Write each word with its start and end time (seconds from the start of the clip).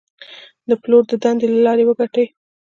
د 0.69 0.71
پلور 0.81 1.03
د 1.09 1.13
دندې 1.23 1.47
له 1.53 1.59
لارې 1.65 1.83
وګټئ. 1.85 2.25